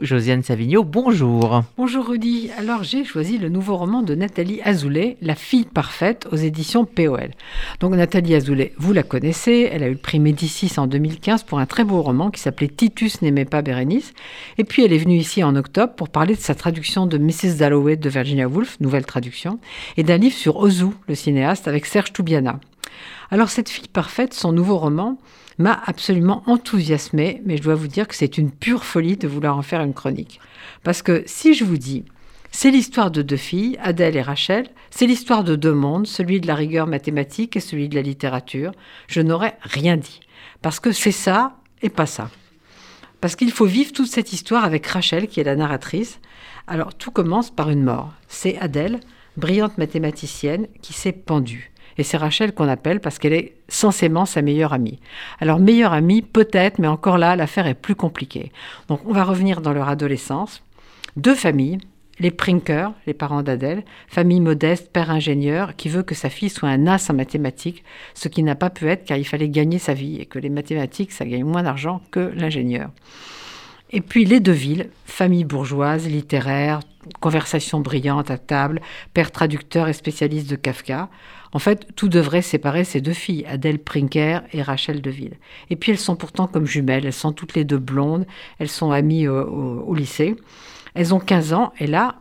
Josiane 0.00 0.44
Savigno, 0.44 0.84
bonjour. 0.84 1.64
Bonjour 1.76 2.06
Rudy. 2.06 2.50
Alors 2.56 2.84
j'ai 2.84 3.04
choisi 3.04 3.36
le 3.36 3.48
nouveau 3.48 3.76
roman 3.76 4.02
de 4.02 4.14
Nathalie 4.14 4.60
Azoulay, 4.62 5.16
La 5.22 5.34
fille 5.34 5.64
parfaite, 5.64 6.28
aux 6.30 6.36
éditions 6.36 6.84
POL. 6.84 7.30
Donc 7.80 7.96
Nathalie 7.96 8.36
Azoulay, 8.36 8.72
vous 8.78 8.92
la 8.92 9.02
connaissez, 9.02 9.68
elle 9.72 9.82
a 9.82 9.88
eu 9.88 9.94
le 9.94 9.98
prix 9.98 10.20
Médicis 10.20 10.78
en 10.78 10.86
2015 10.86 11.42
pour 11.42 11.58
un 11.58 11.66
très 11.66 11.82
beau 11.82 12.00
roman 12.00 12.30
qui 12.30 12.40
s'appelait 12.40 12.68
Titus 12.68 13.22
n'aimait 13.22 13.44
pas 13.44 13.60
Bérénice. 13.60 14.12
Et 14.56 14.62
puis 14.62 14.84
elle 14.84 14.92
est 14.92 14.98
venue 14.98 15.16
ici 15.16 15.42
en 15.42 15.56
octobre 15.56 15.94
pour 15.94 16.10
parler 16.10 16.36
de 16.36 16.40
sa 16.40 16.54
traduction 16.54 17.06
de 17.06 17.18
Mrs. 17.18 17.56
Dalloway 17.58 17.96
de 17.96 18.08
Virginia 18.08 18.46
Woolf, 18.46 18.78
nouvelle 18.78 19.04
traduction, 19.04 19.58
et 19.96 20.04
d'un 20.04 20.18
livre 20.18 20.36
sur 20.36 20.58
Ozu, 20.58 20.90
le 21.08 21.16
cinéaste, 21.16 21.66
avec 21.66 21.86
Serge 21.86 22.12
Toubiana. 22.12 22.60
Alors 23.30 23.48
cette 23.50 23.68
fille 23.68 23.88
parfaite, 23.88 24.34
son 24.34 24.52
nouveau 24.52 24.78
roman, 24.78 25.18
m'a 25.58 25.80
absolument 25.86 26.42
enthousiasmé, 26.46 27.42
mais 27.44 27.56
je 27.56 27.62
dois 27.62 27.74
vous 27.74 27.88
dire 27.88 28.06
que 28.06 28.14
c'est 28.14 28.38
une 28.38 28.50
pure 28.50 28.84
folie 28.84 29.16
de 29.16 29.28
vouloir 29.28 29.56
en 29.56 29.62
faire 29.62 29.82
une 29.82 29.94
chronique. 29.94 30.40
Parce 30.84 31.02
que 31.02 31.22
si 31.26 31.54
je 31.54 31.64
vous 31.64 31.78
dis, 31.78 32.04
c'est 32.50 32.70
l'histoire 32.70 33.10
de 33.10 33.22
deux 33.22 33.36
filles, 33.36 33.76
Adèle 33.82 34.16
et 34.16 34.22
Rachel, 34.22 34.68
c'est 34.90 35.06
l'histoire 35.06 35.44
de 35.44 35.56
deux 35.56 35.74
mondes, 35.74 36.06
celui 36.06 36.40
de 36.40 36.46
la 36.46 36.54
rigueur 36.54 36.86
mathématique 36.86 37.56
et 37.56 37.60
celui 37.60 37.88
de 37.88 37.94
la 37.94 38.02
littérature, 38.02 38.72
je 39.06 39.20
n'aurais 39.20 39.58
rien 39.60 39.96
dit. 39.96 40.20
Parce 40.62 40.80
que 40.80 40.92
c'est 40.92 41.12
ça 41.12 41.56
et 41.82 41.90
pas 41.90 42.06
ça. 42.06 42.30
Parce 43.20 43.36
qu'il 43.36 43.50
faut 43.50 43.66
vivre 43.66 43.92
toute 43.92 44.08
cette 44.08 44.32
histoire 44.32 44.64
avec 44.64 44.86
Rachel, 44.86 45.26
qui 45.26 45.40
est 45.40 45.44
la 45.44 45.56
narratrice. 45.56 46.20
Alors 46.66 46.94
tout 46.94 47.10
commence 47.10 47.50
par 47.50 47.68
une 47.68 47.82
mort. 47.82 48.12
C'est 48.28 48.56
Adèle, 48.58 49.00
brillante 49.36 49.76
mathématicienne, 49.76 50.68
qui 50.82 50.92
s'est 50.92 51.12
pendue. 51.12 51.72
Et 51.98 52.04
c'est 52.04 52.16
Rachel 52.16 52.54
qu'on 52.54 52.68
appelle 52.68 53.00
parce 53.00 53.18
qu'elle 53.18 53.32
est 53.32 53.54
censément 53.68 54.24
sa 54.24 54.40
meilleure 54.40 54.72
amie. 54.72 55.00
Alors 55.40 55.58
meilleure 55.58 55.92
amie, 55.92 56.22
peut-être, 56.22 56.78
mais 56.78 56.86
encore 56.86 57.18
là, 57.18 57.36
l'affaire 57.36 57.66
est 57.66 57.74
plus 57.74 57.96
compliquée. 57.96 58.52
Donc 58.88 59.00
on 59.04 59.12
va 59.12 59.24
revenir 59.24 59.60
dans 59.60 59.72
leur 59.72 59.88
adolescence. 59.88 60.62
Deux 61.16 61.34
familles, 61.34 61.78
les 62.20 62.30
Prinker, 62.30 62.92
les 63.06 63.14
parents 63.14 63.42
d'Adèle, 63.42 63.84
famille 64.08 64.40
modeste, 64.40 64.92
père 64.92 65.10
ingénieur, 65.10 65.76
qui 65.76 65.88
veut 65.88 66.02
que 66.02 66.14
sa 66.14 66.30
fille 66.30 66.50
soit 66.50 66.68
un 66.68 66.86
as 66.86 67.10
en 67.10 67.14
mathématiques, 67.14 67.84
ce 68.14 68.28
qui 68.28 68.42
n'a 68.42 68.54
pas 68.54 68.70
pu 68.70 68.88
être 68.88 69.04
car 69.04 69.16
il 69.16 69.26
fallait 69.26 69.48
gagner 69.48 69.78
sa 69.78 69.94
vie 69.94 70.20
et 70.20 70.26
que 70.26 70.38
les 70.38 70.50
mathématiques, 70.50 71.12
ça 71.12 71.24
gagne 71.24 71.44
moins 71.44 71.62
d'argent 71.62 72.00
que 72.10 72.32
l'ingénieur. 72.34 72.90
Et 73.90 74.00
puis 74.00 74.24
les 74.24 74.40
deux 74.40 74.52
villes, 74.52 74.90
famille 75.06 75.44
bourgeoise, 75.44 76.06
littéraire, 76.06 76.80
conversation 77.20 77.80
brillante 77.80 78.30
à 78.30 78.38
table, 78.38 78.80
père 79.14 79.30
traducteur 79.30 79.88
et 79.88 79.92
spécialiste 79.92 80.50
de 80.50 80.56
Kafka. 80.56 81.08
En 81.52 81.58
fait, 81.58 81.86
tout 81.96 82.08
devrait 82.08 82.42
séparer 82.42 82.84
ces 82.84 83.00
deux 83.00 83.12
filles, 83.12 83.46
Adèle 83.46 83.78
Prinker 83.78 84.40
et 84.52 84.62
Rachel 84.62 85.00
Deville. 85.00 85.38
Et 85.70 85.76
puis 85.76 85.92
elles 85.92 85.98
sont 85.98 86.16
pourtant 86.16 86.46
comme 86.46 86.66
jumelles, 86.66 87.06
elles 87.06 87.12
sont 87.12 87.32
toutes 87.32 87.54
les 87.54 87.64
deux 87.64 87.78
blondes, 87.78 88.26
elles 88.58 88.68
sont 88.68 88.90
amies 88.90 89.28
au, 89.28 89.82
au 89.86 89.94
lycée. 89.94 90.36
Elles 90.94 91.14
ont 91.14 91.20
15 91.20 91.52
ans 91.52 91.72
et 91.78 91.86
là, 91.86 92.16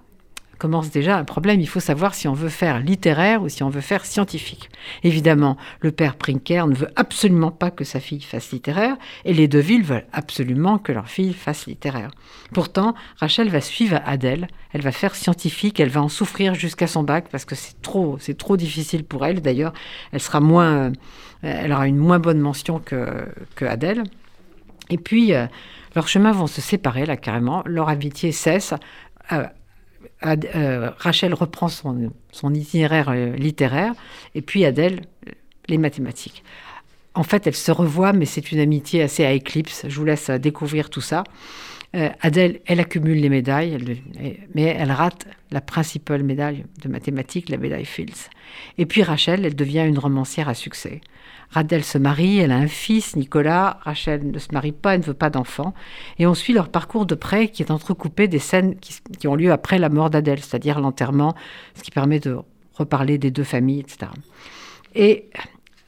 commence 0.58 0.90
déjà 0.92 1.18
un 1.18 1.24
problème. 1.24 1.62
Il 1.62 1.68
faut 1.68 1.80
savoir 1.80 2.14
si 2.14 2.28
on 2.28 2.34
veut 2.34 2.50
faire 2.50 2.80
littéraire 2.80 3.42
ou 3.44 3.50
si 3.50 3.64
on 3.64 3.70
veut 3.70 3.82
faire 3.82 4.06
scientifique. 4.06 4.70
Évidemment, 5.04 5.58
le 5.82 5.92
père 5.92 6.16
Prinker 6.16 6.68
ne 6.68 6.76
veut 6.76 6.90
absolument 6.96 7.52
pas 7.52 7.72
que 7.72 7.84
sa 7.84 8.00
fille 8.00 8.22
fasse 8.22 8.52
littéraire 8.52 8.98
et 9.26 9.34
les 9.34 9.48
deux 9.48 9.60
villes 9.60 9.84
veulent 9.84 10.08
absolument 10.14 10.78
que 10.78 10.92
leur 10.92 11.08
fille 11.08 11.34
fasse 11.34 11.66
littéraire. 11.68 12.12
Pourtant, 12.54 12.96
Rachel 13.18 13.50
va 13.50 13.62
suivre 13.62 14.00
Adèle, 14.06 14.48
elle 14.74 14.82
va 14.82 14.92
faire 14.92 15.16
scientifique, 15.16 15.80
elle 15.80 15.90
va 15.90 16.02
en 16.02 16.10
souffrir 16.10 16.54
jusqu'à 16.56 16.88
son 16.88 17.04
bac 17.04 17.28
parce 17.32 17.46
que 17.46 17.56
c'est 17.56 17.82
trop, 17.82 18.18
c'est 18.20 18.38
trop 18.38 18.58
difficile 18.58 19.04
pour 19.04 19.26
elle. 19.26 19.42
D'ailleurs, 19.42 19.74
elle 20.12 20.22
sera 20.22 20.40
moins, 20.40 20.88
euh, 20.88 20.92
elle 21.42 21.72
aura 21.72 21.88
une 21.88 21.98
moins 21.98 22.20
bonne 22.20 22.40
mention 22.40 22.80
que, 22.80 23.26
que 23.56 23.66
Adèle. 23.66 24.04
Et 24.90 24.98
puis, 24.98 25.34
euh, 25.34 25.48
leurs 25.96 26.08
chemins 26.08 26.32
vont 26.32 26.48
se 26.48 26.62
séparer 26.62 27.06
là 27.06 27.18
carrément, 27.18 27.64
leur 27.66 27.90
amitié 27.90 28.32
cesse. 28.32 28.74
Euh, 29.32 29.46
euh, 30.26 30.92
Rachel 30.98 31.34
reprend 31.34 31.68
son, 31.68 32.12
itinéraire 32.54 33.10
euh, 33.10 33.36
littéraire 33.36 33.94
et 34.36 34.42
puis 34.42 34.66
Adèle, 34.66 35.02
euh, 35.28 35.32
les 35.68 35.78
mathématiques. 35.78 36.44
En 37.14 37.24
fait, 37.24 37.48
elle 37.48 37.56
se 37.56 37.72
revoit, 37.72 38.14
mais 38.14 38.26
c'est 38.26 38.52
une 38.52 38.60
amitié 38.60 39.02
assez 39.02 39.26
à 39.26 39.32
éclipse. 39.32 39.86
Je 39.88 39.96
vous 40.00 40.06
laisse 40.06 40.30
découvrir 40.30 40.90
tout 40.90 41.02
ça. 41.02 41.24
Adèle, 42.22 42.60
elle 42.68 42.80
accumule 42.80 43.20
les 43.20 43.30
médailles, 43.30 44.04
mais 44.54 44.64
elle 44.64 44.92
rate 44.92 45.26
la 45.50 45.62
principale 45.62 46.22
médaille 46.22 46.66
de 46.84 46.90
mathématiques, 46.90 47.50
la 47.50 47.58
médaille 47.58 47.86
Fields. 47.86 48.30
Et 48.78 48.86
puis 48.86 49.02
Rachel, 49.02 49.46
elle 49.46 49.56
devient 49.56 49.86
une 49.88 49.98
romancière 49.98 50.48
à 50.48 50.54
succès. 50.54 51.02
Adèle 51.54 51.84
se 51.84 51.98
marie, 51.98 52.40
elle 52.40 52.52
a 52.52 52.58
un 52.58 52.68
fils, 52.68 53.16
Nicolas. 53.16 53.80
Rachel 53.82 54.30
ne 54.30 54.40
se 54.40 54.50
marie 54.52 54.72
pas, 54.72 54.94
elle 54.94 55.02
ne 55.02 55.06
veut 55.06 55.14
pas 55.14 55.30
d'enfant. 55.30 55.74
Et 56.20 56.28
on 56.28 56.34
suit 56.34 56.54
leur 56.54 56.70
parcours 56.70 57.06
de 57.06 57.16
près 57.16 57.48
qui 57.48 57.64
est 57.64 57.72
entrecoupé 57.72 58.28
des 58.28 58.40
scènes 58.40 58.76
qui, 58.80 59.28
ont 59.28 59.36
lieu 59.36 59.52
après 59.52 59.80
la 59.80 59.90
mort 59.90 60.10
d'Adèle, 60.10 60.40
c'est-à-dire 60.40 60.80
l'enterrement, 60.80 61.36
ce 61.76 61.84
qui 61.84 61.92
permet 61.92 62.20
de 62.20 62.38
reparler 62.74 63.18
des 63.18 63.32
deux 63.32 63.44
familles, 63.44 63.80
etc. 63.80 64.12
Et 64.94 65.30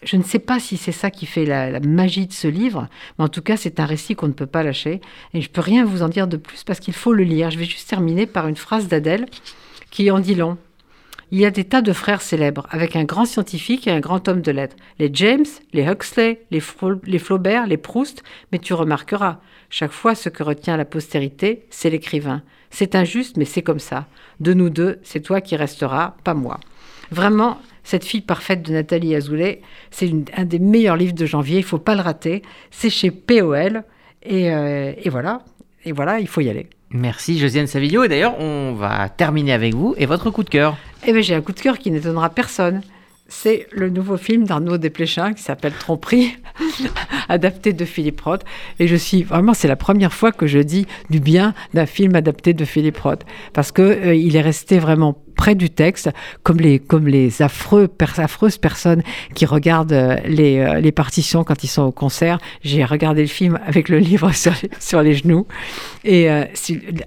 je 0.02 0.16
ne 0.16 0.24
sais 0.24 0.40
pas 0.40 0.60
si 0.60 0.78
c'est 0.78 0.94
ça 0.94 1.12
qui 1.12 1.26
fait 1.26 1.46
la, 1.46 1.80
magie 1.82 2.26
de 2.26 2.34
ce 2.34 2.48
livre, 2.48 2.88
mais 3.18 3.26
en 3.26 3.30
tout 3.30 3.42
cas, 3.42 3.58
c'est 3.58 3.80
un 3.80 3.86
récit 3.86 4.16
qu'on 4.16 4.28
ne 4.28 4.34
peut 4.34 4.48
pas 4.48 4.64
lâcher. 4.64 5.02
Et 5.34 5.42
je 5.42 5.50
peux 5.50 5.62
rien 5.62 5.84
vous 5.84 6.04
en 6.04 6.10
dire 6.10 6.28
de 6.28 6.38
plus 6.38 6.64
parce 6.64 6.80
qu'il 6.80 6.94
faut 6.94 7.14
le 7.14 7.24
lire. 7.24 7.52
Je 7.52 7.60
vais 7.60 7.66
juste 7.66 7.90
terminer 7.90 8.26
par 8.26 8.48
une 8.48 8.56
phrase 8.56 8.88
d'Adèle 8.88 9.26
qui 9.92 10.10
en 10.10 10.20
dit 10.20 10.36
long. 10.36 10.58
Il 11.32 11.40
y 11.40 11.46
a 11.46 11.52
des 11.52 11.64
tas 11.64 11.82
de 11.82 11.94
frères 11.94 12.22
célèbres, 12.22 12.66
avec 12.72 12.96
un 12.96 13.04
grand 13.04 13.26
scientifique 13.26 13.86
et 13.86 13.92
un 13.92 14.00
grand 14.00 14.28
homme 14.28 14.42
de 14.42 14.52
lettres. 14.52 14.76
Les 14.98 15.12
James, 15.14 15.46
les 15.74 15.84
Huxley, 15.84 16.42
les, 16.50 16.60
Flaubert, 16.60 17.68
les 17.68 17.78
Proust, 17.78 18.24
mais 18.52 18.58
tu 18.58 18.74
remarqueras, 18.74 19.38
chaque 19.70 19.92
fois 19.92 20.16
ce 20.16 20.30
que 20.30 20.42
retient 20.42 20.76
la 20.76 20.86
postérité, 20.86 21.66
c'est 21.70 21.92
l'écrivain. 21.92 22.42
C'est 22.72 22.96
injuste, 22.96 23.38
mais 23.38 23.46
c'est 23.46 23.62
comme 23.62 23.80
ça. 23.80 24.08
De 24.40 24.54
nous 24.54 24.72
deux, 24.72 25.00
c'est 25.04 25.20
toi 25.20 25.40
qui 25.40 25.56
resteras, 25.56 26.16
pas 26.24 26.34
moi. 26.34 26.60
Vraiment, 27.12 27.60
cette 27.84 28.06
fille 28.06 28.22
parfaite 28.22 28.64
de 28.64 28.74
Nathalie 28.74 29.14
Azoulay, 29.14 29.62
c'est 29.92 30.12
un 30.36 30.46
des 30.46 30.60
meilleurs 30.60 30.98
livres 30.98 31.14
de 31.14 31.26
janvier, 31.28 31.60
il 31.60 31.64
faut 31.64 31.78
pas 31.78 31.96
le 31.96 32.02
rater. 32.02 32.42
C'est 32.72 32.90
chez 32.90 33.12
POL, 33.12 33.84
et, 34.24 34.52
euh, 34.52 34.94
et 34.98 35.10
voilà, 35.10 35.44
et 35.86 35.92
voilà, 35.92 36.20
il 36.20 36.28
faut 36.28 36.42
y 36.42 36.50
aller. 36.50 36.70
Merci 36.92 37.38
Josiane 37.38 37.68
Savillo. 37.68 38.04
Et 38.04 38.08
d'ailleurs, 38.08 38.40
on 38.40 38.74
va 38.74 39.10
terminer 39.10 39.54
avec 39.54 39.76
vous 39.76 39.94
et 39.98 40.06
votre 40.06 40.32
coup 40.32 40.44
de 40.44 40.50
cœur. 40.50 40.76
Eh 41.06 41.14
bien, 41.14 41.22
j'ai 41.22 41.36
un 41.36 41.42
coup 41.42 41.54
de 41.54 41.60
cœur 41.60 41.80
qui 41.80 41.92
n'étonnera 41.92 42.30
personne. 42.30 42.82
C'est 43.28 43.68
le 43.72 43.90
nouveau 43.90 44.18
film 44.18 44.46
d'Arnaud 44.46 44.78
Desplechin 44.80 45.34
qui 45.34 45.44
s'appelle 45.44 45.74
Tromperie, 45.74 46.36
adapté 47.30 47.74
de 47.74 47.86
Philippe 47.86 48.22
Roth. 48.22 48.44
Et 48.80 48.88
je 48.88 48.96
suis 48.96 49.22
vraiment, 49.22 49.54
c'est 49.54 49.68
la 49.68 49.76
première 49.76 50.14
fois 50.14 50.32
que 50.32 50.48
je 50.48 50.60
dis 50.60 50.88
du 51.12 51.20
bien 51.20 51.54
d'un 51.76 51.86
film 51.86 52.16
adapté 52.16 52.54
de 52.54 52.66
Philippe 52.66 52.98
Roth. 52.98 53.24
Parce 53.54 53.72
qu'il 53.72 53.84
euh, 53.86 54.16
il 54.16 54.36
est 54.36 54.42
resté 54.42 54.80
vraiment 54.80 55.24
près 55.40 55.56
du 55.56 55.70
texte, 55.70 56.10
comme 56.44 56.58
les, 56.58 56.80
comme 56.80 57.08
les 57.08 57.42
affreux, 57.42 57.88
affreuses 58.18 58.58
personnes 58.58 59.04
qui 59.36 59.46
regardent 59.46 59.94
euh, 59.94 60.18
les, 60.26 60.60
euh, 60.60 60.82
les, 60.82 60.92
partitions 60.92 61.46
quand 61.46 61.64
ils 61.64 61.68
sont 61.68 61.84
au 61.84 61.94
concert. 61.94 62.40
J'ai 62.62 62.84
regardé 62.84 63.22
le 63.22 63.30
film 63.30 63.58
avec 63.66 63.88
le 63.88 64.00
livre 64.00 64.32
sur 64.44 64.52
sur 64.82 65.02
les 65.02 65.14
genoux. 65.14 65.48
Et 66.04 66.30
euh, 66.30 66.44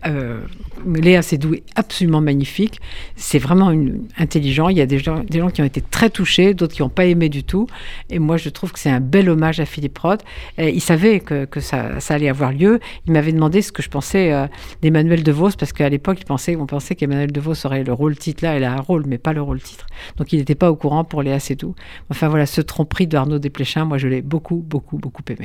euh, 0.07 0.41
Léa 0.87 1.21
Seydoux 1.23 1.55
est 1.55 1.63
absolument 1.77 2.21
magnifique. 2.21 2.81
C'est 3.17 3.39
vraiment 3.39 3.71
intelligent. 4.19 4.69
Il 4.69 4.79
y 4.79 4.81
a 4.81 4.87
des 4.87 4.99
gens, 4.99 5.21
des 5.25 5.39
gens 5.39 5.51
qui 5.51 5.61
ont 5.61 5.67
été 5.67 5.83
très 5.83 6.11
touchés, 6.11 6.55
d'autres 6.55 6.75
qui 6.75 6.83
n'ont 6.83 6.89
pas 6.89 7.05
aimé 7.05 7.29
du 7.29 7.45
tout. 7.45 7.67
Et 8.11 8.19
moi, 8.19 8.37
je 8.37 8.49
trouve 8.49 8.73
que 8.73 8.79
c'est 8.79 8.91
un 8.91 9.01
bel 9.01 9.29
hommage 9.29 9.61
à 9.61 9.67
Philippe 9.67 9.99
Roth. 9.99 10.23
Il 10.59 10.81
savait 10.81 11.21
que, 11.21 11.45
que 11.45 11.61
ça, 11.61 11.99
allait 12.09 12.29
avoir 12.29 12.53
lieu. 12.53 12.81
Il 13.07 13.13
m'avait 13.13 13.33
demandé 13.33 13.63
ce 13.63 13.73
que 13.73 13.83
je 13.83 13.89
pensais 13.89 14.33
euh, 14.33 14.47
d'Emmanuel 14.83 15.23
DeVos, 15.23 15.51
parce 15.59 15.73
qu'à 15.73 15.89
l'époque, 15.89 16.19
on 16.29 16.67
pensait 16.67 16.95
qu'Emmanuel 16.95 17.33
DeVos 17.33 17.67
aurait 17.67 17.85
le 17.85 17.93
rôle 17.93 18.17
titre 18.23 18.45
là, 18.45 18.55
elle 18.55 18.65
a 18.65 18.73
un 18.73 18.81
rôle, 18.81 19.05
mais 19.07 19.19
pas 19.19 19.33
le 19.33 19.43
rôle 19.43 19.61
titre. 19.61 19.87
Donc 20.17 20.33
il 20.33 20.39
n'était 20.39 20.55
pas 20.55 20.71
au 20.71 20.77
courant 20.77 21.05
pour 21.05 21.23
Léa 21.23 21.41
Seydoux. 21.41 21.75
Enfin 22.11 22.29
voilà, 22.29 22.47
ce 22.47 22.61
tromperie 22.61 23.07
d'Arnaud 23.07 23.39
Desplechin, 23.39 23.85
moi 23.85 23.99
je 23.99 24.09
l'ai 24.09 24.23
beaucoup, 24.23 24.57
beaucoup, 24.57 24.99
beaucoup 24.99 25.23
aimé. 25.29 25.41